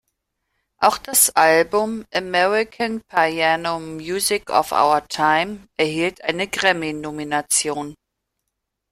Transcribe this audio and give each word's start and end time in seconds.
Auch 0.79 0.97
das 0.97 1.29
Album 1.35 2.05
"American 2.11 3.01
Piano 3.03 3.79
Music 3.79 4.49
of 4.49 4.71
Our 4.71 5.07
Time" 5.07 5.67
erhielt 5.77 6.23
eine 6.23 6.47
Grammy-Nomination. 6.47 7.93